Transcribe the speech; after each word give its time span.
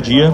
dia. 0.00 0.32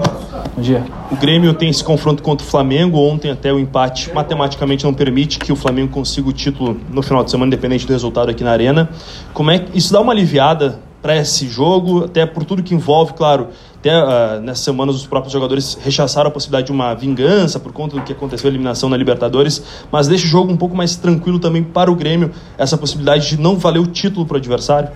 Bom 0.55 0.61
dia. 0.61 0.83
O 1.11 1.15
Grêmio 1.15 1.53
tem 1.53 1.69
esse 1.69 1.83
confronto 1.83 2.23
contra 2.23 2.45
o 2.45 2.49
Flamengo. 2.49 2.97
Ontem 2.97 3.31
até 3.31 3.51
o 3.51 3.59
empate 3.59 4.11
matematicamente 4.13 4.83
não 4.83 4.93
permite 4.93 5.39
que 5.39 5.51
o 5.51 5.55
Flamengo 5.55 5.91
consiga 5.91 6.29
o 6.29 6.33
título 6.33 6.79
no 6.89 7.01
final 7.01 7.23
de 7.23 7.31
semana, 7.31 7.47
independente 7.47 7.85
do 7.85 7.93
resultado 7.93 8.29
aqui 8.29 8.43
na 8.43 8.51
Arena. 8.51 8.89
Como 9.33 9.51
é 9.51 9.59
que 9.59 9.77
isso 9.77 9.91
dá 9.91 9.99
uma 9.99 10.13
aliviada 10.13 10.79
para 11.01 11.15
esse 11.15 11.47
jogo, 11.47 12.05
até 12.05 12.25
por 12.25 12.43
tudo 12.43 12.63
que 12.63 12.73
envolve, 12.73 13.13
claro, 13.13 13.47
até 13.77 13.91
uh, 13.95 14.41
nessas 14.41 14.63
semanas 14.63 14.95
os 14.95 15.05
próprios 15.05 15.31
jogadores 15.31 15.77
rechaçaram 15.81 16.27
a 16.29 16.31
possibilidade 16.31 16.67
de 16.67 16.71
uma 16.71 16.93
vingança 16.95 17.59
por 17.59 17.71
conta 17.71 17.95
do 17.95 18.01
que 18.01 18.11
aconteceu 18.11 18.47
a 18.47 18.51
eliminação 18.51 18.89
na 18.89 18.97
Libertadores, 18.97 19.63
mas 19.91 20.07
deixa 20.07 20.25
o 20.25 20.27
jogo 20.27 20.51
um 20.51 20.57
pouco 20.57 20.75
mais 20.75 20.95
tranquilo 20.95 21.39
também 21.39 21.63
para 21.63 21.91
o 21.91 21.95
Grêmio, 21.95 22.31
essa 22.57 22.77
possibilidade 22.77 23.29
de 23.29 23.39
não 23.39 23.57
valer 23.57 23.79
o 23.79 23.87
título 23.87 24.25
para 24.25 24.35
o 24.35 24.37
adversário? 24.37 24.89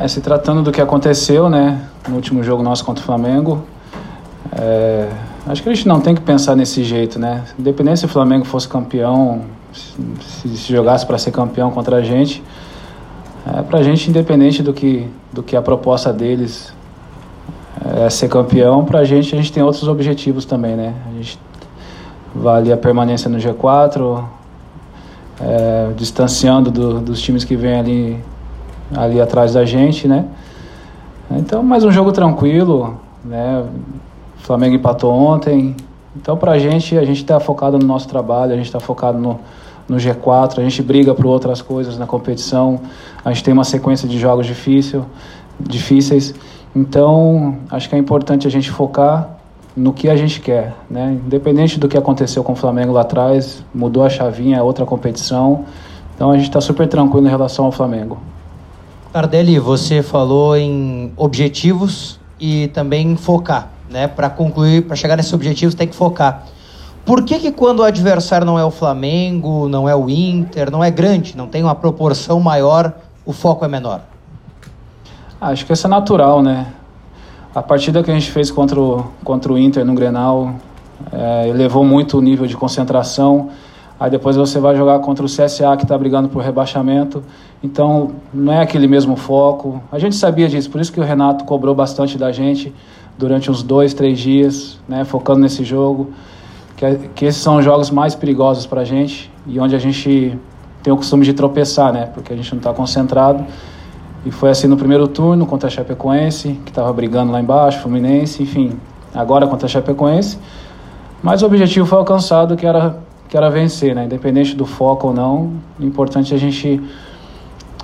É, 0.00 0.08
se 0.08 0.22
tratando 0.22 0.62
do 0.62 0.72
que 0.72 0.80
aconteceu, 0.80 1.50
né, 1.50 1.78
no 2.08 2.14
último 2.14 2.42
jogo 2.42 2.62
nosso 2.62 2.82
contra 2.82 3.02
o 3.02 3.04
Flamengo, 3.04 3.62
é, 4.50 5.10
acho 5.46 5.62
que 5.62 5.68
a 5.68 5.74
gente 5.74 5.86
não 5.86 6.00
tem 6.00 6.14
que 6.14 6.22
pensar 6.22 6.56
nesse 6.56 6.82
jeito, 6.82 7.18
né? 7.18 7.44
Independente 7.58 8.00
se 8.00 8.06
o 8.06 8.08
Flamengo 8.08 8.46
fosse 8.46 8.66
campeão, 8.66 9.42
se, 9.74 10.56
se 10.56 10.72
jogasse 10.72 11.04
para 11.04 11.18
ser 11.18 11.32
campeão 11.32 11.70
contra 11.70 11.96
a 11.96 12.02
gente, 12.02 12.42
é, 13.46 13.60
para 13.60 13.80
a 13.80 13.82
gente, 13.82 14.08
independente 14.08 14.62
do 14.62 14.72
que, 14.72 15.06
do 15.30 15.42
que 15.42 15.54
a 15.54 15.60
proposta 15.60 16.10
deles 16.14 16.72
é 17.98 18.08
ser 18.08 18.28
campeão, 18.28 18.86
para 18.86 19.00
a 19.00 19.04
gente, 19.04 19.34
a 19.34 19.36
gente 19.36 19.52
tem 19.52 19.62
outros 19.62 19.86
objetivos 19.86 20.46
também, 20.46 20.76
né? 20.76 20.94
A 21.10 21.14
gente 21.14 21.38
vale 22.34 22.72
a 22.72 22.76
permanência 22.78 23.28
no 23.28 23.36
G4, 23.36 24.24
é, 25.42 25.90
distanciando 25.94 26.70
do, 26.70 27.00
dos 27.00 27.20
times 27.20 27.44
que 27.44 27.54
vêm 27.54 27.78
ali 27.78 28.29
ali 28.96 29.20
atrás 29.20 29.54
da 29.54 29.64
gente, 29.64 30.08
né? 30.08 30.24
Então, 31.30 31.62
mais 31.62 31.84
um 31.84 31.90
jogo 31.90 32.10
tranquilo, 32.10 32.98
né? 33.24 33.64
O 34.38 34.42
Flamengo 34.42 34.74
empatou 34.74 35.12
ontem. 35.12 35.76
Então, 36.16 36.36
pra 36.36 36.58
gente, 36.58 36.98
a 36.98 37.04
gente 37.04 37.18
está 37.18 37.38
focado 37.38 37.78
no 37.78 37.86
nosso 37.86 38.08
trabalho, 38.08 38.52
a 38.52 38.56
gente 38.56 38.66
está 38.66 38.80
focado 38.80 39.16
no, 39.16 39.38
no 39.88 39.96
G4, 39.96 40.58
a 40.58 40.62
gente 40.62 40.82
briga 40.82 41.14
por 41.14 41.26
outras 41.26 41.62
coisas 41.62 41.96
na 41.98 42.06
competição, 42.06 42.80
a 43.24 43.32
gente 43.32 43.44
tem 43.44 43.54
uma 43.54 43.64
sequência 43.64 44.08
de 44.08 44.18
jogos 44.18 44.46
difícil, 44.46 45.04
difíceis. 45.58 46.34
Então, 46.74 47.58
acho 47.70 47.88
que 47.88 47.94
é 47.94 47.98
importante 47.98 48.46
a 48.46 48.50
gente 48.50 48.70
focar 48.70 49.36
no 49.76 49.92
que 49.92 50.08
a 50.08 50.16
gente 50.16 50.40
quer, 50.40 50.74
né? 50.90 51.18
Independente 51.24 51.78
do 51.78 51.88
que 51.88 51.96
aconteceu 51.96 52.42
com 52.42 52.54
o 52.54 52.56
Flamengo 52.56 52.92
lá 52.92 53.02
atrás, 53.02 53.64
mudou 53.72 54.04
a 54.04 54.10
chavinha, 54.10 54.58
é 54.58 54.62
outra 54.62 54.84
competição. 54.84 55.64
Então, 56.16 56.30
a 56.30 56.36
gente 56.36 56.48
está 56.48 56.60
super 56.60 56.88
tranquilo 56.88 57.26
em 57.26 57.30
relação 57.30 57.64
ao 57.64 57.72
Flamengo. 57.72 58.18
Tardelli, 59.12 59.58
você 59.58 60.02
falou 60.02 60.56
em 60.56 61.12
objetivos 61.16 62.20
e 62.38 62.68
também 62.68 63.16
focar, 63.16 63.68
né? 63.90 64.06
Para 64.06 64.30
concluir, 64.30 64.82
para 64.82 64.94
chegar 64.94 65.16
nesses 65.16 65.32
objetivos 65.32 65.74
tem 65.74 65.88
que 65.88 65.96
focar. 65.96 66.46
Por 67.04 67.24
que 67.24 67.40
que 67.40 67.50
quando 67.50 67.80
o 67.80 67.82
adversário 67.82 68.46
não 68.46 68.56
é 68.56 68.64
o 68.64 68.70
Flamengo, 68.70 69.68
não 69.68 69.88
é 69.88 69.96
o 69.96 70.08
Inter, 70.08 70.70
não 70.70 70.84
é 70.84 70.92
grande, 70.92 71.36
não 71.36 71.48
tem 71.48 71.62
uma 71.64 71.74
proporção 71.74 72.38
maior, 72.38 72.92
o 73.26 73.32
foco 73.32 73.64
é 73.64 73.68
menor? 73.68 74.02
Acho 75.40 75.66
que 75.66 75.72
isso 75.72 75.86
é 75.88 75.90
natural, 75.90 76.40
né? 76.40 76.68
A 77.52 77.62
partida 77.62 78.04
que 78.04 78.10
a 78.12 78.14
gente 78.14 78.30
fez 78.30 78.48
contra 78.48 78.80
o, 78.80 79.10
contra 79.24 79.52
o 79.52 79.58
Inter 79.58 79.84
no 79.84 79.94
Grenal 79.94 80.54
é, 81.12 81.48
elevou 81.48 81.84
muito 81.84 82.16
o 82.16 82.20
nível 82.20 82.46
de 82.46 82.56
concentração. 82.56 83.50
Aí 84.00 84.10
depois 84.10 84.34
você 84.34 84.58
vai 84.58 84.74
jogar 84.74 84.98
contra 85.00 85.22
o 85.22 85.28
CSA 85.28 85.76
que 85.76 85.82
está 85.82 85.96
brigando 85.98 86.30
por 86.30 86.42
rebaixamento. 86.42 87.22
Então 87.62 88.12
não 88.32 88.50
é 88.50 88.62
aquele 88.62 88.86
mesmo 88.86 89.14
foco. 89.14 89.82
A 89.92 89.98
gente 89.98 90.16
sabia 90.16 90.48
disso, 90.48 90.70
por 90.70 90.80
isso 90.80 90.90
que 90.90 90.98
o 90.98 91.04
Renato 91.04 91.44
cobrou 91.44 91.74
bastante 91.74 92.16
da 92.16 92.32
gente 92.32 92.74
durante 93.18 93.50
uns 93.50 93.62
dois, 93.62 93.92
três 93.92 94.18
dias, 94.18 94.80
né, 94.88 95.04
focando 95.04 95.40
nesse 95.40 95.62
jogo. 95.64 96.12
Que, 96.78 97.10
que 97.14 97.24
esses 97.26 97.42
são 97.42 97.58
os 97.58 97.64
jogos 97.64 97.90
mais 97.90 98.14
perigosos 98.14 98.64
para 98.64 98.80
a 98.80 98.84
gente 98.84 99.30
e 99.46 99.60
onde 99.60 99.76
a 99.76 99.78
gente 99.78 100.38
tem 100.82 100.90
o 100.90 100.96
costume 100.96 101.22
de 101.22 101.34
tropeçar, 101.34 101.92
né, 101.92 102.06
porque 102.06 102.32
a 102.32 102.36
gente 102.36 102.50
não 102.52 102.58
está 102.58 102.72
concentrado. 102.72 103.44
E 104.24 104.30
foi 104.30 104.48
assim 104.48 104.66
no 104.66 104.78
primeiro 104.78 105.06
turno 105.08 105.44
contra 105.44 105.68
a 105.68 105.70
Chapecoense, 105.70 106.58
que 106.64 106.70
estava 106.70 106.90
brigando 106.90 107.32
lá 107.32 107.40
embaixo, 107.40 107.80
Fluminense, 107.80 108.42
enfim, 108.42 108.72
agora 109.14 109.46
contra 109.46 109.66
a 109.66 109.68
Chapecoense. 109.68 110.38
Mas 111.22 111.42
o 111.42 111.46
objetivo 111.46 111.86
foi 111.86 111.98
alcançado, 111.98 112.56
que 112.56 112.64
era 112.64 112.96
que 113.30 113.36
era 113.36 113.48
vencer, 113.48 113.94
né? 113.94 114.04
Independente 114.06 114.56
do 114.56 114.66
foco 114.66 115.06
ou 115.06 115.14
não, 115.14 115.52
o 115.78 115.84
importante 115.84 116.34
é 116.34 116.36
a 116.36 116.40
gente 116.40 116.80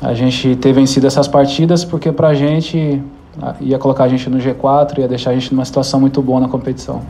a 0.02 0.12
gente 0.12 0.56
ter 0.56 0.72
vencido 0.74 1.06
essas 1.06 1.26
partidas, 1.26 1.82
porque 1.82 2.12
para 2.12 2.28
a 2.28 2.34
gente 2.34 3.00
ia 3.60 3.78
colocar 3.78 4.04
a 4.04 4.08
gente 4.08 4.28
no 4.28 4.38
G4, 4.38 4.98
ia 4.98 5.08
deixar 5.08 5.30
a 5.30 5.34
gente 5.34 5.54
numa 5.54 5.64
situação 5.64 5.98
muito 5.98 6.20
boa 6.20 6.38
na 6.38 6.48
competição. 6.48 7.00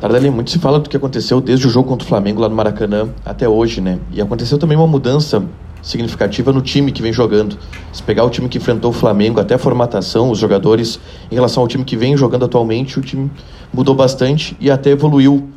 Tardelli, 0.00 0.30
muito 0.30 0.50
se 0.50 0.58
fala 0.58 0.80
do 0.80 0.90
que 0.90 0.96
aconteceu 0.96 1.40
desde 1.40 1.68
o 1.68 1.70
jogo 1.70 1.88
contra 1.88 2.04
o 2.04 2.08
Flamengo 2.08 2.40
lá 2.40 2.48
no 2.48 2.56
Maracanã 2.56 3.08
até 3.24 3.48
hoje, 3.48 3.80
né? 3.80 4.00
E 4.10 4.20
aconteceu 4.20 4.58
também 4.58 4.76
uma 4.76 4.88
mudança 4.88 5.44
significativa 5.80 6.52
no 6.52 6.60
time 6.60 6.90
que 6.90 7.00
vem 7.00 7.12
jogando. 7.12 7.56
Se 7.92 8.02
pegar 8.02 8.24
o 8.24 8.30
time 8.30 8.48
que 8.48 8.58
enfrentou 8.58 8.90
o 8.90 8.94
Flamengo, 8.94 9.38
até 9.38 9.54
a 9.54 9.58
formatação, 9.58 10.30
os 10.30 10.38
jogadores, 10.38 10.98
em 11.30 11.34
relação 11.34 11.62
ao 11.62 11.68
time 11.68 11.84
que 11.84 11.96
vem 11.96 12.16
jogando 12.16 12.44
atualmente, 12.44 12.98
o 12.98 13.02
time 13.02 13.30
mudou 13.72 13.94
bastante 13.94 14.56
e 14.58 14.70
até 14.70 14.90
evoluiu 14.90 15.48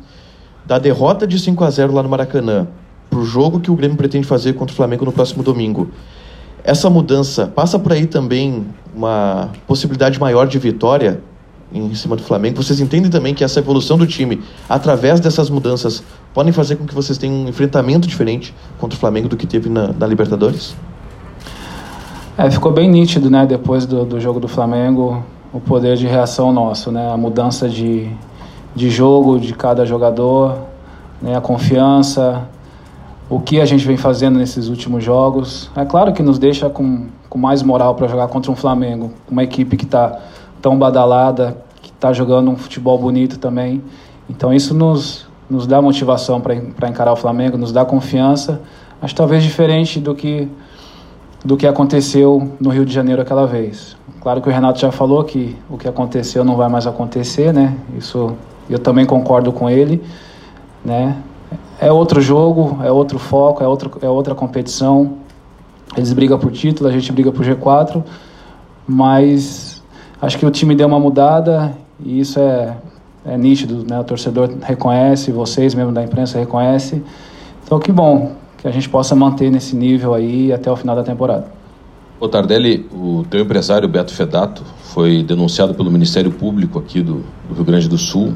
da 0.66 0.78
derrota 0.78 1.26
de 1.26 1.38
5 1.38 1.62
a 1.64 1.70
0 1.70 1.94
lá 1.94 2.02
no 2.02 2.08
Maracanã 2.08 2.66
para 3.08 3.18
o 3.18 3.24
jogo 3.24 3.60
que 3.60 3.70
o 3.70 3.76
Grêmio 3.76 3.96
pretende 3.96 4.26
fazer 4.26 4.54
contra 4.54 4.72
o 4.72 4.76
Flamengo 4.76 5.04
no 5.04 5.12
próximo 5.12 5.42
domingo. 5.42 5.90
Essa 6.64 6.90
mudança 6.90 7.46
passa 7.46 7.78
por 7.78 7.92
aí 7.92 8.06
também 8.06 8.66
uma 8.94 9.50
possibilidade 9.66 10.18
maior 10.18 10.46
de 10.46 10.58
vitória 10.58 11.20
em 11.72 11.94
cima 11.94 12.16
do 12.16 12.22
Flamengo. 12.22 12.62
Vocês 12.62 12.80
entendem 12.80 13.10
também 13.10 13.34
que 13.34 13.44
essa 13.44 13.60
evolução 13.60 13.96
do 13.96 14.06
time, 14.06 14.42
através 14.68 15.20
dessas 15.20 15.48
mudanças, 15.48 16.02
podem 16.34 16.52
fazer 16.52 16.76
com 16.76 16.84
que 16.84 16.94
vocês 16.94 17.18
tenham 17.18 17.36
um 17.36 17.48
enfrentamento 17.48 18.06
diferente 18.08 18.54
contra 18.78 18.96
o 18.96 19.00
Flamengo 19.00 19.28
do 19.28 19.36
que 19.36 19.46
teve 19.46 19.68
na, 19.68 19.92
na 19.92 20.06
Libertadores? 20.06 20.74
É, 22.36 22.50
ficou 22.50 22.72
bem 22.72 22.90
nítido, 22.90 23.30
né, 23.30 23.46
depois 23.46 23.86
do, 23.86 24.04
do 24.04 24.20
jogo 24.20 24.38
do 24.38 24.48
Flamengo, 24.48 25.24
o 25.52 25.60
poder 25.60 25.96
de 25.96 26.06
reação 26.06 26.52
nosso, 26.52 26.90
né, 26.92 27.10
a 27.10 27.16
mudança 27.16 27.68
de, 27.68 28.10
de 28.76 28.90
jogo 28.90 29.40
de 29.40 29.54
cada 29.54 29.86
jogador, 29.86 30.58
né, 31.20 31.34
a 31.34 31.40
confiança, 31.40 32.46
o 33.28 33.40
que 33.40 33.58
a 33.58 33.64
gente 33.64 33.86
vem 33.86 33.96
fazendo 33.96 34.38
nesses 34.38 34.68
últimos 34.68 35.02
jogos. 35.02 35.70
É 35.74 35.84
claro 35.84 36.12
que 36.12 36.22
nos 36.22 36.38
deixa 36.38 36.68
com, 36.68 37.06
com 37.28 37.38
mais 37.38 37.62
moral 37.62 37.94
para 37.94 38.06
jogar 38.06 38.28
contra 38.28 38.52
um 38.52 38.54
Flamengo, 38.54 39.10
uma 39.30 39.42
equipe 39.42 39.78
que 39.78 39.84
está 39.84 40.20
tão 40.60 40.78
badalada, 40.78 41.56
que 41.80 41.90
está 41.90 42.12
jogando 42.12 42.50
um 42.50 42.56
futebol 42.56 42.98
bonito 42.98 43.38
também. 43.38 43.82
Então 44.28 44.52
isso 44.52 44.74
nos, 44.74 45.26
nos 45.48 45.66
dá 45.66 45.80
motivação 45.80 46.38
para 46.38 46.88
encarar 46.88 47.14
o 47.14 47.16
Flamengo, 47.16 47.56
nos 47.56 47.72
dá 47.72 47.82
confiança, 47.82 48.60
mas 49.00 49.14
talvez 49.14 49.42
diferente 49.42 49.98
do 49.98 50.14
que 50.14 50.48
do 51.44 51.56
que 51.56 51.64
aconteceu 51.64 52.50
no 52.58 52.70
Rio 52.70 52.84
de 52.84 52.92
Janeiro 52.92 53.22
aquela 53.22 53.46
vez. 53.46 53.96
Claro 54.20 54.40
que 54.40 54.48
o 54.48 54.52
Renato 54.52 54.80
já 54.80 54.90
falou 54.90 55.22
que 55.22 55.56
o 55.70 55.78
que 55.78 55.86
aconteceu 55.86 56.44
não 56.44 56.56
vai 56.56 56.68
mais 56.68 56.88
acontecer, 56.88 57.52
né? 57.52 57.76
Isso 57.96 58.34
eu 58.68 58.78
também 58.78 59.06
concordo 59.06 59.52
com 59.52 59.68
ele, 59.68 60.02
né? 60.84 61.16
É 61.78 61.92
outro 61.92 62.20
jogo, 62.20 62.78
é 62.82 62.90
outro 62.90 63.18
foco, 63.18 63.62
é, 63.62 63.66
outro, 63.66 63.90
é 64.00 64.08
outra 64.08 64.34
competição. 64.34 65.18
Eles 65.96 66.12
brigam 66.12 66.38
por 66.38 66.50
título, 66.50 66.88
a 66.88 66.92
gente 66.92 67.12
briga 67.12 67.30
por 67.30 67.44
G4, 67.44 68.02
mas 68.86 69.82
acho 70.20 70.38
que 70.38 70.46
o 70.46 70.50
time 70.50 70.74
deu 70.74 70.86
uma 70.86 70.98
mudada 70.98 71.76
e 72.00 72.20
isso 72.20 72.40
é, 72.40 72.76
é 73.24 73.36
nítido, 73.36 73.84
né? 73.88 74.00
O 74.00 74.04
torcedor 74.04 74.50
reconhece, 74.62 75.30
vocês 75.30 75.74
mesmo 75.74 75.92
da 75.92 76.02
imprensa 76.02 76.38
reconhecem. 76.38 77.04
Então 77.64 77.78
que 77.78 77.92
bom 77.92 78.32
que 78.56 78.66
a 78.66 78.70
gente 78.70 78.88
possa 78.88 79.14
manter 79.14 79.50
nesse 79.50 79.76
nível 79.76 80.14
aí 80.14 80.52
até 80.52 80.70
o 80.70 80.76
final 80.76 80.96
da 80.96 81.02
temporada. 81.02 81.46
Ô 82.18 82.26
Tardelli, 82.28 82.88
o 82.90 83.24
teu 83.28 83.42
empresário 83.42 83.86
Beto 83.86 84.14
Fedato 84.14 84.62
foi 84.84 85.22
denunciado 85.22 85.74
pelo 85.74 85.90
Ministério 85.90 86.30
Público 86.30 86.78
aqui 86.78 87.02
do, 87.02 87.22
do 87.46 87.54
Rio 87.54 87.64
Grande 87.64 87.88
do 87.88 87.98
Sul 87.98 88.34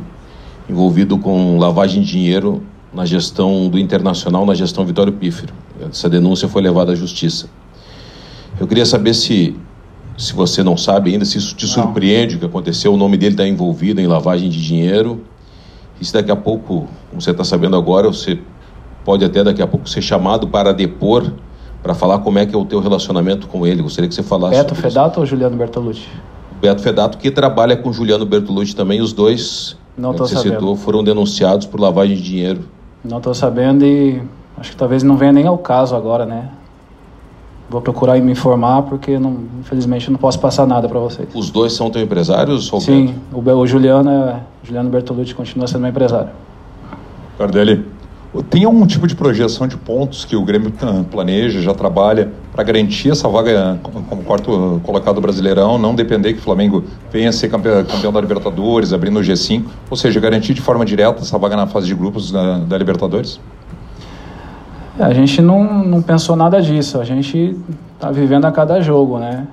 envolvido 0.71 1.19
com 1.19 1.59
lavagem 1.59 2.01
de 2.01 2.13
dinheiro 2.13 2.63
na 2.95 3.05
gestão 3.05 3.69
do 3.69 3.79
Internacional, 3.79 4.47
na 4.47 4.55
gestão 4.55 4.87
Vitório 4.87 5.13
Pífero. 5.13 5.53
Essa 5.91 6.09
denúncia 6.09 6.49
foi 6.49 6.63
levada 6.63 6.93
à 6.93 6.95
justiça. 6.95 7.49
Eu 8.59 8.69
queria 8.69 8.87
saber 8.87 9.15
se, 9.15 9.57
se 10.17 10.33
você 10.33 10.63
não 10.63 10.77
sabe 10.77 11.11
ainda, 11.11 11.25
se 11.25 11.39
isso 11.39 11.57
te 11.57 11.67
surpreende 11.67 12.37
o 12.37 12.39
que 12.39 12.47
aconteceu, 12.47 12.95
o 12.95 12.97
nome 12.97 13.17
dele 13.17 13.35
está 13.35 13.47
envolvido 13.47 14.01
em 14.01 14.07
lavagem 14.07 14.49
de 14.49 14.63
dinheiro, 14.63 15.23
e 16.01 16.05
se 16.05 16.13
daqui 16.13 16.31
a 16.31 16.37
pouco, 16.37 16.87
como 17.11 17.21
você 17.21 17.33
está 17.33 17.43
sabendo 17.43 17.77
agora, 17.77 18.07
você 18.07 18.39
pode 19.05 19.25
até 19.25 19.43
daqui 19.43 19.63
a 19.63 19.67
pouco 19.67 19.89
ser 19.89 20.03
chamado 20.03 20.47
para 20.49 20.73
depor, 20.73 21.33
para 21.83 21.95
falar 21.95 22.21
como 22.21 22.39
é 22.39 22.47
que 22.47 22.55
é 22.55 22.59
o 22.59 22.65
teu 22.65 22.81
relacionamento 22.81 23.49
com 23.49 23.67
ele. 23.67 23.83
Gostaria 23.83 24.09
que 24.09 24.15
você 24.15 24.23
falasse 24.23 24.57
Beto 24.57 24.75
Fedato 24.75 25.13
isso. 25.13 25.21
ou 25.21 25.27
Juliano 25.27 25.57
Bertolucci? 25.57 26.07
Beto 26.61 26.83
Fedato, 26.83 27.19
que 27.19 27.31
trabalha 27.31 27.77
com 27.77 27.93
Juliano 27.93 28.25
Bertolucci 28.27 28.77
também, 28.77 29.01
os 29.01 29.13
dois 29.13 29.77
não 30.01 30.13
estou 30.13 30.27
sabendo. 30.27 30.55
Citou, 30.55 30.77
foram 30.77 31.05
denunciados 31.05 31.67
por 31.67 31.79
lavagem 31.81 32.17
de 32.17 32.23
dinheiro. 32.23 32.61
Não 33.05 33.19
estou 33.19 33.35
sabendo 33.35 33.85
e 33.85 34.21
acho 34.59 34.71
que 34.71 34.77
talvez 34.77 35.03
não 35.03 35.17
venha 35.17 35.33
nem 35.33 35.47
ao 35.47 35.59
caso 35.59 35.95
agora, 35.95 36.27
né? 36.27 36.51
vou 37.71 37.81
procurar 37.81 38.19
me 38.21 38.33
informar 38.33 38.83
porque 38.83 39.17
não, 39.17 39.45
infelizmente 39.61 40.11
não 40.11 40.19
posso 40.19 40.41
passar 40.41 40.67
nada 40.67 40.89
para 40.89 40.99
vocês. 40.99 41.29
Os 41.33 41.51
dois 41.51 41.73
são 41.73 41.89
teu 41.89 42.03
empresários, 42.03 42.69
Roberto? 42.69 42.87
Sim, 42.87 43.15
o, 43.33 43.39
o 43.39 43.67
Juliano, 43.67 44.11
é, 44.11 44.41
Juliano 44.65 44.91
Bertolucci 44.91 45.35
continua 45.35 45.69
sendo 45.69 45.83
meu 45.83 45.91
empresário. 45.91 46.31
Tardelli, 47.39 47.87
tem 48.49 48.65
algum 48.65 48.87
tipo 48.87 49.09
de 49.09 49.17
projeção 49.17 49.67
de 49.67 49.77
pontos 49.77 50.25
que 50.25 50.37
o 50.37 50.45
Grêmio 50.45 50.73
planeja, 51.11 51.61
já 51.61 51.75
trabalha 51.75 52.31
para 52.53 52.63
garantir 52.63 53.11
essa 53.11 53.29
vaga 53.29 53.81
como 53.83 54.23
quarto 54.23 54.81
colocado 54.85 55.21
brasileirão, 55.21 55.77
não 55.77 55.97
depender 55.97 56.35
que 56.35 56.39
o 56.39 56.43
Flamengo 56.43 56.85
venha 57.13 57.31
a 57.31 57.33
ser 57.33 57.49
campeão, 57.49 58.13
da 58.13 58.21
Libertadores, 58.21 58.93
abrindo 58.93 59.19
o 59.19 59.23
G5, 59.23 59.65
ou 59.91 59.97
seja, 59.97 60.21
garantir 60.21 60.55
de 60.55 60.61
forma 60.61 60.85
direta 60.85 61.23
essa 61.23 61.37
vaga 61.39 61.57
na 61.57 61.67
fase 61.67 61.89
de 61.89 61.95
grupos 61.95 62.31
da, 62.31 62.59
da 62.59 62.79
Libertadores? 62.79 63.41
É, 64.97 65.03
a 65.03 65.13
gente 65.13 65.43
não, 65.43 65.83
não 65.85 66.01
pensou 66.01 66.37
nada 66.37 66.63
disso, 66.63 67.01
a 67.01 67.05
gente 67.05 67.57
está 67.95 68.13
vivendo 68.13 68.45
a 68.45 68.53
cada 68.53 68.81
jogo, 68.81 69.19
né? 69.19 69.47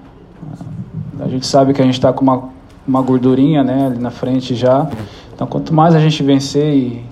A 1.20 1.28
gente 1.28 1.48
sabe 1.48 1.74
que 1.74 1.82
a 1.82 1.86
gente 1.86 1.96
está 1.96 2.14
com 2.14 2.22
uma, 2.22 2.44
uma 2.88 3.02
gordurinha 3.02 3.64
né, 3.64 3.88
ali 3.88 3.98
na 3.98 4.12
frente 4.12 4.54
já, 4.54 4.88
então 5.34 5.48
quanto 5.48 5.74
mais 5.74 5.96
a 5.96 6.00
gente 6.00 6.22
vencer 6.22 6.76
e, 6.76 7.06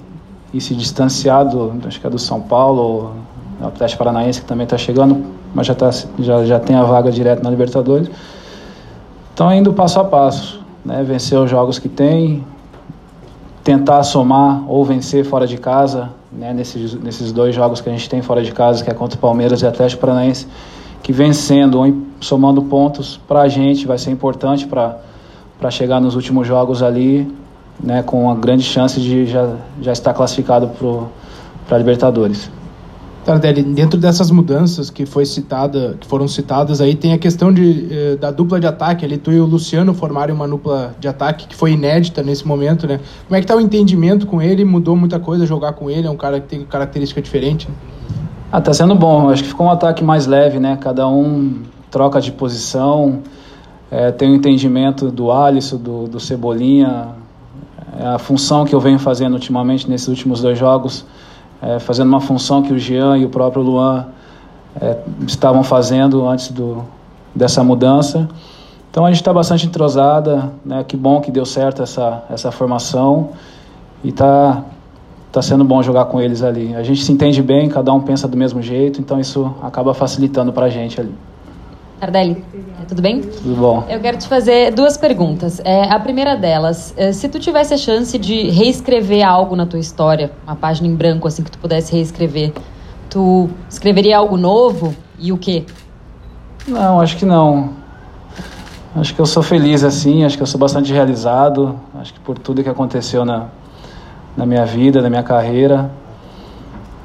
e 0.56 0.62
se 0.62 0.74
distanciar 0.74 1.46
do, 1.46 1.74
acho 1.86 2.00
que 2.00 2.07
é 2.07 2.10
do 2.10 2.18
São 2.18 2.40
Paulo, 2.40 3.12
o 3.62 3.68
Atlético 3.68 3.98
Paranaense 4.00 4.40
que 4.40 4.48
também 4.48 4.63
está 4.63 4.78
chegando, 4.78 5.22
mas 5.54 5.68
já, 5.68 5.75
tá, 5.75 5.90
já, 6.18 6.46
já 6.46 6.60
tem 6.62 6.78
a 6.78 6.84
vaga 6.84 7.12
direto 7.12 7.44
na 7.44 7.50
Libertadores. 7.50 8.10
Então 9.34 9.54
indo 9.54 9.74
passo 9.74 10.00
a 10.00 10.06
passo, 10.06 10.62
né? 10.86 11.04
vencer 11.04 11.38
os 11.38 11.50
jogos 11.50 11.78
que 11.78 11.90
tem, 11.90 12.42
tentar 13.66 14.02
somar 14.04 14.63
ou 14.66 14.86
vencer 14.86 15.25
fora 15.25 15.46
de 15.46 15.57
casa, 15.57 16.12
né? 16.31 16.54
nesses, 16.54 16.94
nesses 16.94 17.34
dois 17.34 17.54
jogos 17.54 17.81
que 17.81 17.90
a 17.90 17.92
gente 17.92 18.10
tem 18.10 18.22
fora 18.22 18.42
de 18.42 18.54
casa, 18.54 18.81
que 18.81 18.90
é 18.90 18.94
contra 18.94 19.18
o 19.18 19.19
Palmeiras 19.19 19.62
e 19.62 19.68
Atlético 19.68 20.00
Paranaense, 20.00 20.48
que 21.04 21.12
vencendo 21.12 21.80
ou 21.81 21.94
somando 22.22 22.62
pontos 22.62 23.19
para 23.28 23.42
a 23.42 23.50
gente 23.50 23.86
vai 23.86 23.98
ser 23.98 24.10
importante 24.10 24.66
para 24.66 25.69
chegar 25.69 26.00
nos 26.00 26.16
últimos 26.16 26.48
jogos 26.48 26.81
ali, 26.81 27.30
né? 27.83 28.04
com 28.04 28.30
a 28.30 28.36
grande 28.36 28.63
chance 28.63 29.00
de 29.00 29.25
já, 29.25 29.56
já 29.81 29.92
estar 29.92 30.13
classificado 30.13 30.72
para 31.68 31.75
a 31.75 31.77
Libertadores. 31.77 32.50
Tardelli, 33.25 33.63
dentro 33.63 34.00
dessas 34.00 34.30
mudanças 34.30 34.92
que 34.92 35.04
foi 35.04 35.25
citada, 35.25 35.98
que 36.00 36.06
foram 36.06 36.27
citadas 36.27 36.80
aí, 36.80 36.94
tem 36.94 37.12
a 37.12 37.18
questão 37.18 37.51
de, 37.51 37.88
eh, 37.89 38.16
da 38.18 38.30
dupla 38.30 38.60
de 38.60 38.68
ataque. 38.68 39.04
Ali 39.04 39.18
tu 39.18 39.31
e 39.31 39.39
o 39.39 39.45
Luciano 39.45 39.95
formarem 39.95 40.33
uma 40.33 40.48
dupla 40.48 40.95
de 41.00 41.07
ataque 41.07 41.48
que 41.48 41.56
foi 41.56 41.72
inédita 41.72 42.22
nesse 42.22 42.48
momento, 42.48 42.86
né? 42.86 43.00
Como 43.27 43.36
é 43.36 43.42
que 43.42 43.48
tá 43.48 43.56
o 43.56 43.60
entendimento 43.60 44.28
com 44.28 44.39
ele? 44.39 44.63
Mudou 44.63 44.95
muita 44.95 45.19
coisa 45.19 45.44
jogar 45.44 45.74
com 45.74 45.89
ele? 45.89 46.06
É 46.06 46.10
um 46.10 46.16
cara 46.16 46.39
que 46.39 46.48
tem 46.48 46.63
característica 46.66 47.19
diferente? 47.19 47.68
Né? 47.68 47.75
Ah, 48.51 48.62
tá 48.62 48.71
sendo 48.71 48.94
bom. 48.94 49.28
Acho 49.28 49.42
que 49.42 49.50
ficou 49.50 49.66
um 49.66 49.71
ataque 49.71 50.04
mais 50.04 50.28
leve, 50.28 50.60
né? 50.60 50.78
Cada 50.80 51.07
um 51.07 51.63
troca 51.89 52.21
de 52.21 52.31
posição. 52.31 53.24
É, 53.89 54.12
tem 54.12 54.31
o 54.31 54.36
entendimento 54.36 55.10
do 55.10 55.31
Alisson, 55.31 55.78
do, 55.78 56.07
do 56.07 56.19
Cebolinha. 56.19 57.07
É 58.00 58.06
a 58.07 58.18
função 58.18 58.65
que 58.65 58.75
eu 58.75 58.80
venho 58.80 59.00
fazendo 59.00 59.33
ultimamente 59.33 59.89
nesses 59.89 60.07
últimos 60.07 60.42
dois 60.42 60.57
jogos 60.57 61.06
é, 61.62 61.80
fazendo 61.80 62.07
uma 62.09 62.21
função 62.21 62.62
que 62.62 62.74
o 62.74 62.77
Jean 62.77 63.18
e 63.18 63.25
o 63.25 63.30
próprio 63.30 63.63
Luan 63.63 64.06
é, 64.80 64.97
estavam 65.25 65.63
fazendo 65.63 66.27
antes 66.27 66.51
do, 66.51 66.83
dessa 67.33 67.63
mudança. 67.63 68.27
Então 68.92 69.06
a 69.06 69.09
gente 69.09 69.21
está 69.21 69.33
bastante 69.33 69.65
entrosada, 69.65 70.53
né? 70.65 70.83
Que 70.88 70.95
bom 70.95 71.19
que 71.19 71.31
deu 71.31 71.45
certo 71.45 71.81
essa, 71.81 72.24
essa 72.30 72.51
formação 72.51 73.31
e 74.03 74.09
está 74.09 74.63
tá 75.31 75.42
sendo 75.42 75.65
bom 75.65 75.81
jogar 75.81 76.06
com 76.06 76.21
eles 76.21 76.44
ali. 76.44 76.75
A 76.75 76.83
gente 76.83 77.03
se 77.03 77.12
entende 77.12 77.42
bem, 77.42 77.68
cada 77.68 77.92
um 77.92 78.00
pensa 78.00 78.27
do 78.27 78.38
mesmo 78.38 78.62
jeito, 78.62 79.01
então 79.01 79.19
isso 79.19 79.53
acaba 79.62 79.94
facilitando 79.94 80.53
para 80.53 80.68
a 80.68 80.69
gente 80.69 81.01
ali. 81.01 81.13
Tardelli, 82.06 82.44
tudo 82.88 83.02
bem? 83.02 83.22
Tudo 83.22 83.56
bom. 83.56 83.84
Eu 83.90 84.00
quero 84.00 84.18
te 84.18 84.28
fazer 84.28 84.72
duas 84.72 84.96
perguntas. 84.96 85.60
É, 85.63 85.92
a 85.92 86.00
primeira 86.00 86.36
delas, 86.36 86.94
é, 86.96 87.12
se 87.12 87.28
tu 87.28 87.40
tivesse 87.40 87.74
a 87.74 87.78
chance 87.78 88.18
de 88.19 88.50
reescrever 88.50 89.28
algo 89.28 89.56
na 89.56 89.66
tua 89.66 89.80
história, 89.80 90.31
uma 90.46 90.56
página 90.56 90.88
em 90.88 90.96
branco 90.96 91.28
assim 91.28 91.42
que 91.42 91.50
tu 91.50 91.57
pudesse 91.57 91.94
reescrever, 91.94 92.54
tu 93.10 93.50
escreveria 93.68 94.19
algo 94.19 94.38
novo 94.38 94.96
e 95.18 95.31
o 95.31 95.38
quê? 95.38 95.66
Não, 96.68 97.00
acho 97.02 97.18
que 97.18 97.25
não. 97.25 97.72
Acho 98.96 99.13
que 99.16 99.19
eu 99.19 99.25
sou 99.25 99.42
feliz 99.42 99.84
assim, 99.84 100.24
acho 100.24 100.38
que 100.38 100.44
eu 100.44 100.48
sou 100.48 100.60
bastante 100.60 100.94
realizado, 100.94 101.78
acho 101.96 102.13
que 102.13 102.19
por 102.19 102.38
tudo 102.38 102.63
que 102.63 102.69
aconteceu 102.69 103.25
na, 103.25 103.48
na 104.38 104.46
minha 104.46 104.66
vida, 104.66 105.02
na 105.02 105.10
minha 105.10 105.24
carreira. 105.24 105.90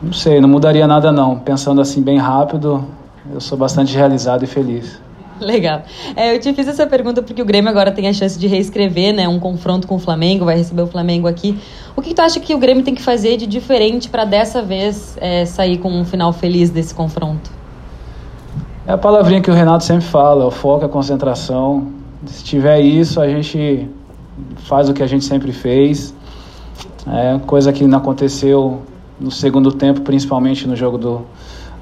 Não 0.02 0.12
sei, 0.12 0.40
não 0.40 0.48
mudaria 0.48 0.86
nada 0.86 1.10
não. 1.10 1.38
Pensando 1.38 1.80
assim 1.80 2.02
bem 2.02 2.18
rápido, 2.18 2.84
eu 3.32 3.40
sou 3.40 3.56
bastante 3.56 3.94
realizado 3.94 4.44
e 4.44 4.46
feliz. 4.46 5.00
Legal. 5.40 5.82
É, 6.14 6.34
eu 6.34 6.38
te 6.38 6.52
fiz 6.52 6.68
essa 6.68 6.86
pergunta 6.86 7.22
porque 7.22 7.40
o 7.40 7.44
Grêmio 7.44 7.70
agora 7.70 7.90
tem 7.90 8.06
a 8.08 8.12
chance 8.12 8.38
de 8.38 8.46
reescrever, 8.46 9.14
né, 9.14 9.26
um 9.26 9.40
confronto 9.40 9.86
com 9.86 9.96
o 9.96 9.98
Flamengo, 9.98 10.44
vai 10.44 10.56
receber 10.56 10.82
o 10.82 10.86
Flamengo 10.86 11.26
aqui. 11.26 11.58
O 11.96 12.02
que, 12.02 12.10
que 12.10 12.14
tu 12.14 12.20
acha 12.20 12.38
que 12.38 12.54
o 12.54 12.58
Grêmio 12.58 12.84
tem 12.84 12.94
que 12.94 13.02
fazer 13.02 13.36
de 13.36 13.46
diferente 13.46 14.08
para 14.08 14.24
dessa 14.24 14.62
vez 14.62 15.16
é, 15.20 15.44
sair 15.46 15.78
com 15.78 15.90
um 15.90 16.04
final 16.04 16.32
feliz 16.32 16.70
desse 16.70 16.94
confronto? 16.94 17.50
É 18.86 18.92
a 18.92 18.98
palavrinha 18.98 19.40
que 19.40 19.50
o 19.50 19.54
Renato 19.54 19.84
sempre 19.84 20.04
fala, 20.04 20.46
o 20.46 20.50
foco, 20.50 20.84
a 20.84 20.88
concentração. 20.88 21.92
Se 22.26 22.44
tiver 22.44 22.80
isso, 22.80 23.20
a 23.20 23.28
gente 23.28 23.88
faz 24.56 24.88
o 24.88 24.92
que 24.94 25.02
a 25.02 25.06
gente 25.06 25.24
sempre 25.24 25.52
fez. 25.52 26.14
É 27.06 27.38
coisa 27.46 27.72
que 27.72 27.86
não 27.86 27.98
aconteceu 27.98 28.82
no 29.18 29.30
segundo 29.30 29.72
tempo, 29.72 30.02
principalmente 30.02 30.66
no 30.66 30.76
jogo 30.76 30.98
do, 30.98 31.26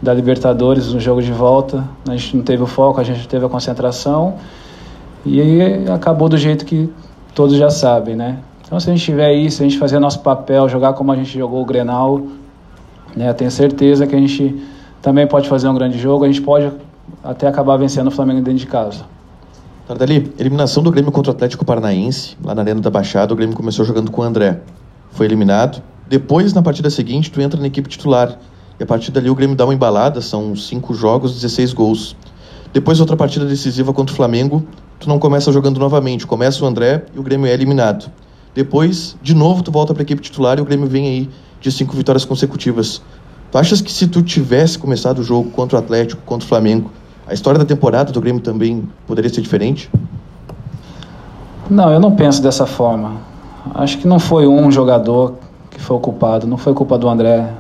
da 0.01 0.15
Libertadores 0.15 0.93
no 0.93 1.01
jogo 1.01 1.23
de 1.23 1.33
volta. 1.33 1.85
A 2.09 2.13
gente 2.13 2.37
não 2.37 2.45
teve 2.45 2.63
o 2.63 2.67
foco, 2.67 3.01
a 3.01 3.05
gente 3.05 3.27
teve 3.27 3.45
a 3.45 3.49
concentração 3.49 4.37
e 5.25 5.41
aí 5.41 5.91
acabou 5.91 6.29
do 6.29 6.37
jeito 6.37 6.65
que 6.65 6.91
todos 7.35 7.57
já 7.57 7.71
sabem, 7.71 8.17
né? 8.17 8.39
Então 8.65 8.79
se 8.79 8.89
a 8.89 8.93
gente 8.93 9.05
tiver 9.05 9.33
isso, 9.33 9.63
a 9.63 9.65
gente 9.65 9.79
fazer 9.79 9.99
nosso 9.99 10.21
papel, 10.21 10.69
jogar 10.69 10.93
como 10.93 11.11
a 11.13 11.17
gente 11.17 11.39
jogou 11.39 11.63
o 11.63 11.65
Grenal, 11.65 12.21
né? 13.17 13.33
Tenho 13.33 13.51
certeza 13.51 14.07
que 14.07 14.15
a 14.15 14.19
gente 14.19 14.63
também 15.03 15.27
pode 15.27 15.49
fazer 15.49 15.69
um 15.69 15.75
grande 15.75 15.99
jogo, 15.99 16.25
a 16.25 16.29
gente 16.29 16.43
pode 16.43 16.71
até 17.23 17.49
acabar 17.49 17.77
vencendo 17.77 18.09
o 18.09 18.11
Flamengo 18.11 18.41
dentro 18.41 18.61
de 18.61 18.67
casa. 18.67 19.05
Tardelli, 19.87 20.33
eliminação 20.39 20.83
do 20.83 20.91
Grêmio 20.91 21.11
contra 21.11 21.33
o 21.33 21.35
Atlético 21.35 21.65
Paranaense, 21.65 22.37
lá 22.45 22.55
na 22.55 22.61
Arena 22.61 22.81
da 22.81 22.91
Baixada, 22.91 23.33
o 23.33 23.37
Grêmio 23.37 23.57
começou 23.57 23.85
jogando 23.87 24.11
com 24.11 24.21
o 24.21 24.25
André. 24.25 24.61
Foi 25.13 25.25
eliminado. 25.25 25.83
Depois, 26.07 26.53
na 26.53 26.61
partida 26.61 26.91
seguinte, 26.91 27.31
tu 27.31 27.41
entra 27.41 27.59
na 27.59 27.67
equipe 27.67 27.89
titular. 27.89 28.39
E 28.79 28.83
a 28.83 28.87
partir 28.87 29.11
dali 29.11 29.29
o 29.29 29.35
Grêmio 29.35 29.57
dá 29.57 29.65
uma 29.65 29.75
embalada, 29.75 30.21
são 30.21 30.55
cinco 30.55 30.95
jogos, 30.95 31.35
16 31.35 31.73
gols. 31.73 32.17
Depois 32.73 33.01
outra 33.01 33.17
partida 33.17 33.45
decisiva 33.45 33.93
contra 33.93 34.13
o 34.13 34.17
Flamengo, 34.17 34.65
tu 35.01 35.09
não 35.09 35.19
começa 35.19 35.51
jogando 35.51 35.81
novamente, 35.81 36.27
começa 36.27 36.65
o 36.65 36.67
André 36.67 37.05
e 37.15 37.19
o 37.19 37.23
Grêmio 37.23 37.47
é 37.47 37.53
eliminado. 37.53 38.11
Depois, 38.55 39.17
de 39.23 39.35
novo, 39.35 39.63
tu 39.63 39.73
volta 39.73 39.93
para 39.93 40.03
a 40.03 40.05
equipe 40.05 40.21
titular 40.21 40.59
e 40.59 40.61
o 40.61 40.65
Grêmio 40.65 40.87
vem 40.87 41.07
aí 41.07 41.31
de 41.61 41.73
cinco 41.73 41.97
vitórias 41.97 42.25
consecutivas. 42.25 43.03
Tu 43.51 43.59
achas 43.59 43.81
que 43.81 43.91
se 43.91 44.07
tu 44.07 44.23
tivesse 44.23 44.79
começado 44.79 45.21
o 45.21 45.23
jogo 45.25 45.51
contra 45.51 45.77
o 45.77 45.81
Atlético, 45.81 46.23
contra 46.25 46.45
o 46.45 46.49
Flamengo, 46.49 46.91
a 47.27 47.35
história 47.35 47.59
da 47.59 47.65
temporada 47.65 48.13
do 48.13 48.21
Grêmio 48.21 48.41
também 48.41 48.89
poderia 49.07 49.33
ser 49.33 49.41
diferente? 49.41 49.91
Não, 51.69 51.91
eu 51.91 51.99
não 51.99 52.15
penso 52.15 52.43
dessa 52.43 52.67
forma. 52.67 53.17
Acho 53.75 53.99
que 53.99 54.07
não 54.07 54.19
foi 54.19 54.47
um 54.47 54.71
jogador 54.71 55.35
que 55.71 55.81
foi 55.81 55.99
culpado, 55.99 56.47
não 56.47 56.57
foi 56.57 56.73
culpa 56.75 56.97
do 56.97 57.09
André, 57.09 57.53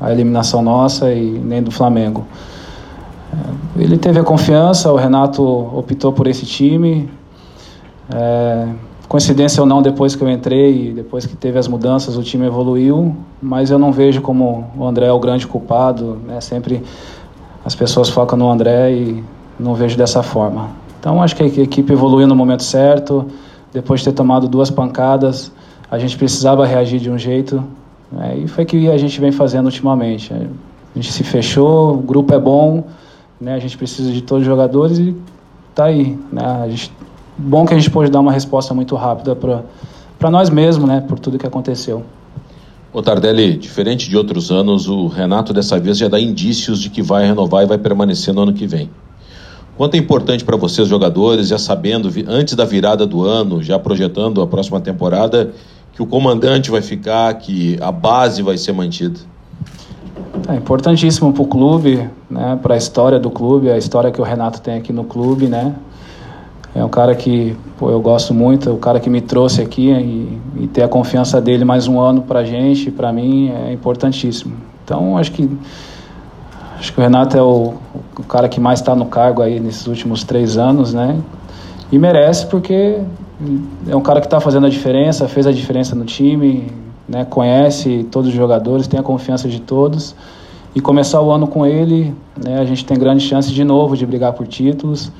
a 0.00 0.10
eliminação 0.10 0.62
nossa 0.62 1.12
e 1.12 1.30
nem 1.30 1.62
do 1.62 1.70
Flamengo. 1.70 2.24
É, 3.32 3.82
ele 3.82 3.98
teve 3.98 4.18
a 4.18 4.24
confiança, 4.24 4.90
o 4.92 4.96
Renato 4.96 5.42
optou 5.42 6.12
por 6.12 6.26
esse 6.26 6.46
time. 6.46 7.10
É, 8.12 8.68
coincidência 9.08 9.60
ou 9.60 9.66
não, 9.66 9.82
depois 9.82 10.16
que 10.16 10.22
eu 10.22 10.30
entrei, 10.30 10.92
depois 10.92 11.26
que 11.26 11.36
teve 11.36 11.58
as 11.58 11.68
mudanças, 11.68 12.16
o 12.16 12.22
time 12.22 12.46
evoluiu, 12.46 13.14
mas 13.42 13.70
eu 13.70 13.78
não 13.78 13.92
vejo 13.92 14.20
como 14.20 14.70
o 14.76 14.86
André 14.86 15.06
é 15.06 15.12
o 15.12 15.18
grande 15.18 15.46
culpado. 15.46 16.18
Né? 16.26 16.40
Sempre 16.40 16.82
as 17.64 17.74
pessoas 17.74 18.08
focam 18.08 18.38
no 18.38 18.50
André 18.50 18.92
e 18.92 19.24
não 19.58 19.74
vejo 19.74 19.96
dessa 19.96 20.22
forma. 20.22 20.70
Então 20.98 21.22
acho 21.22 21.36
que 21.36 21.42
a 21.42 21.46
equipe 21.46 21.92
evoluiu 21.92 22.26
no 22.26 22.34
momento 22.34 22.62
certo. 22.62 23.26
Depois 23.72 24.00
de 24.00 24.06
ter 24.06 24.12
tomado 24.12 24.48
duas 24.48 24.70
pancadas, 24.70 25.52
a 25.90 25.98
gente 25.98 26.16
precisava 26.16 26.66
reagir 26.66 26.98
de 26.98 27.10
um 27.10 27.18
jeito 27.18 27.62
é, 28.18 28.38
e 28.38 28.48
foi 28.48 28.64
que 28.64 28.88
a 28.88 28.98
gente 28.98 29.20
vem 29.20 29.30
fazendo 29.30 29.66
ultimamente. 29.66 30.32
A 30.32 30.98
gente 30.98 31.12
se 31.12 31.22
fechou, 31.22 31.94
o 31.94 31.98
grupo 31.98 32.34
é 32.34 32.38
bom, 32.38 32.84
né? 33.40 33.54
a 33.54 33.58
gente 33.58 33.76
precisa 33.76 34.10
de 34.10 34.20
todos 34.22 34.42
os 34.42 34.46
jogadores 34.46 34.98
e 34.98 35.14
tá 35.74 35.84
aí. 35.84 36.18
Né? 36.32 36.44
A 36.44 36.68
gente, 36.68 36.92
bom 37.38 37.64
que 37.64 37.72
a 37.72 37.76
gente 37.76 37.90
pôde 37.90 38.10
dar 38.10 38.20
uma 38.20 38.32
resposta 38.32 38.74
muito 38.74 38.96
rápida 38.96 39.36
para 39.36 40.30
nós 40.30 40.50
mesmos, 40.50 40.88
né? 40.88 41.00
por 41.00 41.18
tudo 41.18 41.38
que 41.38 41.46
aconteceu. 41.46 42.02
Ô 42.92 43.00
Tardelli, 43.00 43.56
diferente 43.56 44.10
de 44.10 44.16
outros 44.16 44.50
anos, 44.50 44.88
o 44.88 45.06
Renato 45.06 45.52
dessa 45.52 45.78
vez 45.78 45.96
já 45.96 46.08
dá 46.08 46.18
indícios 46.18 46.80
de 46.80 46.90
que 46.90 47.00
vai 47.00 47.24
renovar 47.24 47.62
e 47.62 47.66
vai 47.66 47.78
permanecer 47.78 48.34
no 48.34 48.42
ano 48.42 48.52
que 48.52 48.66
vem. 48.66 48.90
Quanto 49.76 49.94
é 49.94 49.98
importante 49.98 50.44
para 50.44 50.56
vocês, 50.56 50.88
jogadores, 50.88 51.48
já 51.48 51.56
sabendo, 51.56 52.10
antes 52.26 52.54
da 52.54 52.64
virada 52.64 53.06
do 53.06 53.24
ano, 53.24 53.62
já 53.62 53.78
projetando 53.78 54.42
a 54.42 54.46
próxima 54.46 54.80
temporada, 54.80 55.54
que 56.00 56.02
o 56.02 56.06
comandante 56.06 56.70
vai 56.70 56.80
ficar, 56.80 57.34
que 57.34 57.78
a 57.78 57.92
base 57.92 58.42
vai 58.42 58.56
ser 58.56 58.72
mantida? 58.72 59.20
É 60.48 60.54
importantíssimo 60.54 61.30
para 61.30 61.42
o 61.42 61.46
clube, 61.46 62.08
né, 62.30 62.58
para 62.62 62.74
a 62.74 62.78
história 62.78 63.18
do 63.18 63.30
clube, 63.30 63.70
a 63.70 63.76
história 63.76 64.10
que 64.10 64.18
o 64.18 64.24
Renato 64.24 64.62
tem 64.62 64.78
aqui 64.78 64.94
no 64.94 65.04
clube, 65.04 65.46
né? 65.46 65.74
É 66.74 66.82
um 66.82 66.88
cara 66.88 67.14
que 67.14 67.54
pô, 67.78 67.90
eu 67.90 68.00
gosto 68.00 68.32
muito, 68.32 68.70
o 68.70 68.78
cara 68.78 68.98
que 68.98 69.10
me 69.10 69.20
trouxe 69.20 69.60
aqui 69.60 69.90
e, 69.90 70.40
e 70.62 70.66
ter 70.68 70.82
a 70.82 70.88
confiança 70.88 71.38
dele 71.38 71.66
mais 71.66 71.86
um 71.86 72.00
ano 72.00 72.22
para 72.22 72.40
a 72.40 72.44
gente, 72.44 72.90
para 72.90 73.12
mim, 73.12 73.50
é 73.50 73.72
importantíssimo. 73.72 74.54
Então, 74.84 75.18
acho 75.18 75.32
que 75.32 75.50
acho 76.78 76.94
que 76.94 76.98
o 76.98 77.02
Renato 77.02 77.36
é 77.36 77.42
o, 77.42 77.74
o 78.18 78.22
cara 78.22 78.48
que 78.48 78.58
mais 78.58 78.80
está 78.80 78.94
no 78.94 79.04
cargo 79.04 79.42
aí 79.42 79.60
nesses 79.60 79.86
últimos 79.86 80.24
três 80.24 80.56
anos, 80.56 80.94
né? 80.94 81.18
E 81.92 81.98
merece 81.98 82.46
porque 82.46 83.00
é 83.88 83.96
um 83.96 84.00
cara 84.00 84.20
que 84.20 84.26
está 84.26 84.40
fazendo 84.40 84.66
a 84.66 84.68
diferença, 84.68 85.26
fez 85.28 85.46
a 85.46 85.52
diferença 85.52 85.94
no 85.94 86.04
time, 86.04 86.70
né? 87.08 87.24
Conhece 87.24 88.06
todos 88.10 88.28
os 88.28 88.34
jogadores, 88.34 88.86
tem 88.86 89.00
a 89.00 89.02
confiança 89.02 89.48
de 89.48 89.60
todos. 89.60 90.14
E 90.74 90.80
começar 90.80 91.20
o 91.20 91.30
ano 91.30 91.48
com 91.48 91.66
ele, 91.66 92.14
né? 92.42 92.60
A 92.60 92.64
gente 92.64 92.84
tem 92.84 92.98
grande 92.98 93.24
chance 93.24 93.50
de 93.52 93.64
novo 93.64 93.96
de 93.96 94.06
brigar 94.06 94.32
por 94.34 94.46
títulos. 94.46 95.10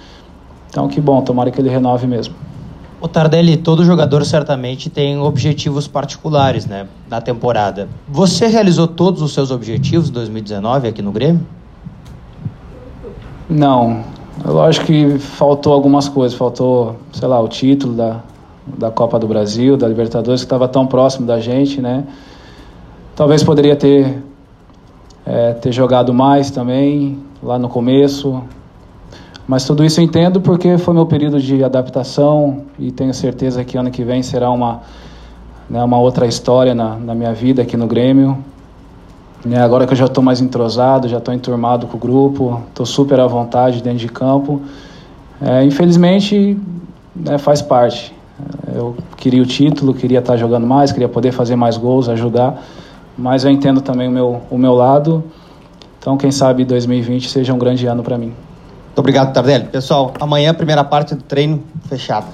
Então, 0.68 0.86
que 0.86 1.00
bom, 1.00 1.20
tomara 1.22 1.50
que 1.50 1.60
ele 1.60 1.68
renove 1.68 2.06
mesmo. 2.06 2.34
O 3.00 3.08
Tardelli, 3.08 3.56
todo 3.56 3.82
jogador 3.84 4.24
certamente 4.26 4.90
tem 4.90 5.18
objetivos 5.18 5.88
particulares, 5.88 6.66
né, 6.66 6.86
na 7.08 7.18
temporada. 7.20 7.88
Você 8.06 8.46
realizou 8.46 8.86
todos 8.86 9.22
os 9.22 9.32
seus 9.32 9.50
objetivos 9.50 10.10
em 10.10 10.12
2019 10.12 10.88
aqui 10.88 11.00
no 11.00 11.10
Grêmio? 11.10 11.40
Não. 13.48 14.04
Acho 14.66 14.84
que 14.84 15.18
faltou 15.18 15.72
algumas 15.72 16.08
coisas. 16.08 16.36
Faltou, 16.36 16.96
sei 17.12 17.28
lá, 17.28 17.40
o 17.40 17.48
título 17.48 17.94
da, 17.94 18.20
da 18.66 18.90
Copa 18.90 19.18
do 19.18 19.26
Brasil, 19.26 19.76
da 19.76 19.86
Libertadores, 19.86 20.40
que 20.40 20.46
estava 20.46 20.68
tão 20.68 20.86
próximo 20.86 21.26
da 21.26 21.40
gente, 21.40 21.80
né? 21.80 22.04
Talvez 23.14 23.42
poderia 23.42 23.76
ter, 23.76 24.22
é, 25.26 25.52
ter 25.52 25.72
jogado 25.72 26.14
mais 26.14 26.50
também, 26.50 27.18
lá 27.42 27.58
no 27.58 27.68
começo, 27.68 28.42
mas 29.50 29.64
tudo 29.64 29.84
isso 29.84 30.00
eu 30.00 30.04
entendo 30.04 30.40
porque 30.40 30.78
foi 30.78 30.94
meu 30.94 31.06
período 31.06 31.40
de 31.40 31.64
adaptação 31.64 32.66
e 32.78 32.92
tenho 32.92 33.12
certeza 33.12 33.64
que 33.64 33.76
ano 33.76 33.90
que 33.90 34.04
vem 34.04 34.22
será 34.22 34.48
uma, 34.48 34.82
né, 35.68 35.82
uma 35.82 35.98
outra 35.98 36.24
história 36.26 36.72
na, 36.72 36.96
na 36.96 37.16
minha 37.16 37.34
vida 37.34 37.62
aqui 37.62 37.76
no 37.76 37.88
Grêmio. 37.88 38.38
Né, 39.44 39.60
agora 39.62 39.86
que 39.86 39.92
eu 39.92 39.96
já 39.96 40.04
estou 40.04 40.22
mais 40.22 40.40
entrosado, 40.40 41.08
já 41.08 41.18
estou 41.18 41.32
enturmado 41.32 41.86
com 41.86 41.96
o 41.96 42.00
grupo, 42.00 42.62
estou 42.68 42.84
super 42.84 43.18
à 43.20 43.26
vontade 43.26 43.82
dentro 43.82 43.98
de 43.98 44.08
campo. 44.08 44.60
É, 45.40 45.64
infelizmente, 45.64 46.58
né, 47.16 47.38
faz 47.38 47.62
parte. 47.62 48.14
Eu 48.74 48.96
queria 49.16 49.42
o 49.42 49.46
título, 49.46 49.94
queria 49.94 50.18
estar 50.18 50.36
jogando 50.36 50.66
mais, 50.66 50.92
queria 50.92 51.08
poder 51.08 51.32
fazer 51.32 51.56
mais 51.56 51.76
gols, 51.76 52.08
ajudar, 52.08 52.62
mas 53.16 53.44
eu 53.44 53.50
entendo 53.50 53.80
também 53.80 54.08
o 54.08 54.10
meu, 54.10 54.42
o 54.50 54.58
meu 54.58 54.74
lado. 54.74 55.24
Então, 55.98 56.16
quem 56.16 56.30
sabe 56.30 56.64
2020 56.64 57.28
seja 57.28 57.52
um 57.52 57.58
grande 57.58 57.86
ano 57.86 58.02
para 58.02 58.16
mim. 58.16 58.32
Muito 58.86 58.98
obrigado, 58.98 59.32
Tardelli. 59.32 59.66
Pessoal, 59.66 60.12
amanhã, 60.20 60.52
primeira 60.52 60.82
parte 60.82 61.14
do 61.14 61.22
treino 61.22 61.62
fechada. 61.88 62.26